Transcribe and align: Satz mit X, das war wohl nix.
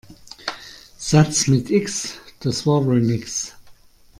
Satz 0.97 1.45
mit 1.47 1.69
X, 1.69 2.15
das 2.39 2.65
war 2.65 2.83
wohl 2.87 3.01
nix. 3.01 3.53